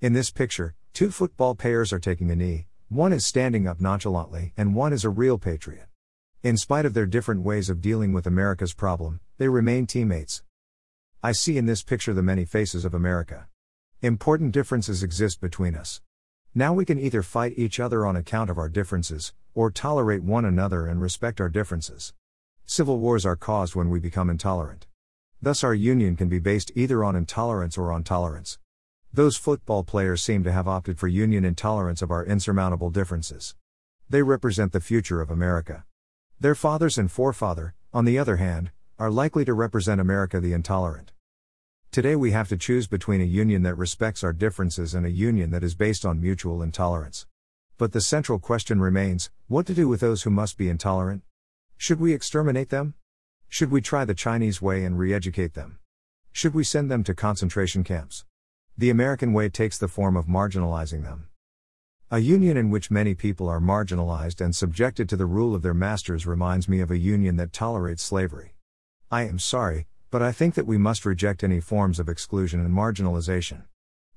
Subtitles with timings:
[0.00, 4.52] In this picture, two football players are taking a knee, one is standing up nonchalantly,
[4.56, 5.88] and one is a real patriot.
[6.40, 10.44] In spite of their different ways of dealing with America's problem, they remain teammates.
[11.20, 13.48] I see in this picture the many faces of America.
[14.00, 16.00] Important differences exist between us.
[16.54, 20.44] Now we can either fight each other on account of our differences, or tolerate one
[20.44, 22.14] another and respect our differences.
[22.64, 24.86] Civil wars are caused when we become intolerant.
[25.42, 28.60] Thus, our union can be based either on intolerance or on tolerance.
[29.12, 33.54] Those football players seem to have opted for union intolerance of our insurmountable differences.
[34.08, 35.84] They represent the future of America.
[36.38, 41.12] Their fathers and forefather, on the other hand, are likely to represent America the intolerant.
[41.90, 45.50] Today we have to choose between a union that respects our differences and a union
[45.52, 47.26] that is based on mutual intolerance.
[47.78, 51.22] But the central question remains what to do with those who must be intolerant?
[51.78, 52.94] Should we exterminate them?
[53.48, 55.78] Should we try the Chinese way and re educate them?
[56.30, 58.26] Should we send them to concentration camps?
[58.78, 61.26] The American way takes the form of marginalizing them.
[62.12, 65.74] A union in which many people are marginalized and subjected to the rule of their
[65.74, 68.54] masters reminds me of a union that tolerates slavery.
[69.10, 72.72] I am sorry, but I think that we must reject any forms of exclusion and
[72.72, 73.64] marginalization.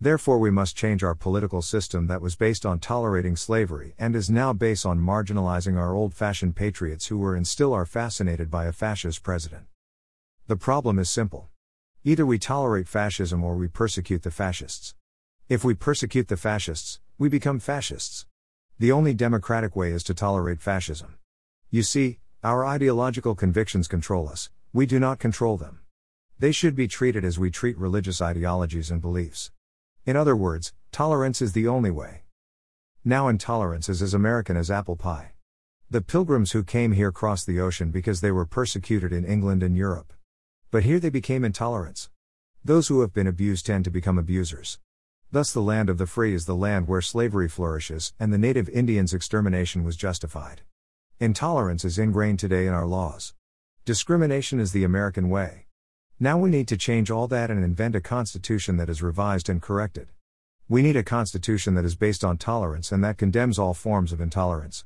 [0.00, 4.30] Therefore, we must change our political system that was based on tolerating slavery and is
[4.30, 8.64] now based on marginalizing our old fashioned patriots who were and still are fascinated by
[8.64, 9.66] a fascist president.
[10.46, 11.50] The problem is simple.
[12.08, 14.94] Either we tolerate fascism or we persecute the fascists.
[15.48, 18.26] If we persecute the fascists, we become fascists.
[18.78, 21.16] The only democratic way is to tolerate fascism.
[21.68, 25.80] You see, our ideological convictions control us, we do not control them.
[26.38, 29.50] They should be treated as we treat religious ideologies and beliefs.
[30.04, 32.22] In other words, tolerance is the only way.
[33.04, 35.32] Now, intolerance is as American as apple pie.
[35.90, 39.76] The pilgrims who came here crossed the ocean because they were persecuted in England and
[39.76, 40.12] Europe.
[40.70, 42.10] But here they became intolerants.
[42.64, 44.78] Those who have been abused tend to become abusers.
[45.30, 48.68] Thus, the land of the free is the land where slavery flourishes, and the native
[48.68, 50.62] Indians' extermination was justified.
[51.20, 53.34] Intolerance is ingrained today in our laws.
[53.84, 55.66] Discrimination is the American way.
[56.18, 59.62] Now we need to change all that and invent a constitution that is revised and
[59.62, 60.08] corrected.
[60.68, 64.20] We need a constitution that is based on tolerance and that condemns all forms of
[64.20, 64.84] intolerance.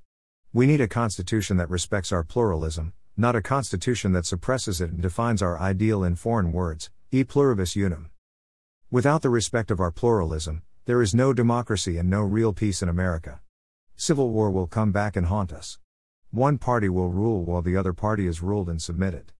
[0.52, 5.00] We need a constitution that respects our pluralism, not a constitution that suppresses it and
[5.00, 8.10] defines our ideal in foreign words, e pluribus unum.
[8.90, 12.88] Without the respect of our pluralism, there is no democracy and no real peace in
[12.88, 13.40] America.
[13.96, 15.78] Civil war will come back and haunt us.
[16.30, 19.32] One party will rule while the other party is ruled and submitted.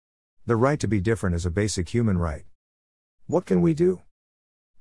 [0.46, 2.44] The right to be different is a basic human right.
[3.26, 4.02] What can we do?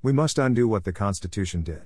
[0.02, 1.84] We must undo what the Constitution did.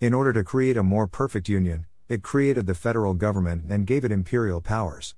[0.00, 4.04] In order to create a more perfect union, it created the federal government and gave
[4.04, 5.14] it imperial powers.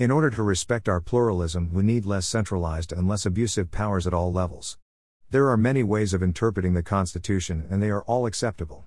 [0.00, 4.14] In order to respect our pluralism, we need less centralized and less abusive powers at
[4.14, 4.78] all levels.
[5.28, 8.86] There are many ways of interpreting the Constitution, and they are all acceptable.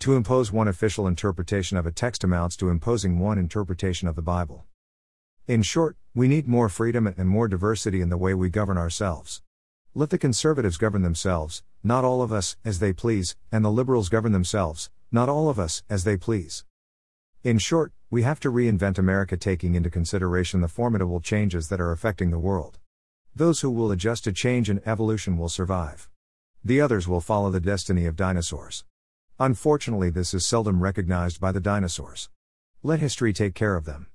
[0.00, 4.20] To impose one official interpretation of a text amounts to imposing one interpretation of the
[4.20, 4.64] Bible.
[5.46, 9.42] In short, we need more freedom and more diversity in the way we govern ourselves.
[9.94, 14.08] Let the conservatives govern themselves, not all of us, as they please, and the liberals
[14.08, 16.64] govern themselves, not all of us, as they please.
[17.44, 21.92] In short, we have to reinvent America taking into consideration the formidable changes that are
[21.92, 22.80] affecting the world.
[23.32, 26.10] Those who will adjust to change and evolution will survive.
[26.64, 28.84] The others will follow the destiny of dinosaurs.
[29.38, 32.28] Unfortunately, this is seldom recognized by the dinosaurs.
[32.82, 34.08] Let history take care of them.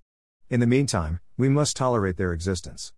[0.50, 2.92] In the meantime, we must tolerate their existence.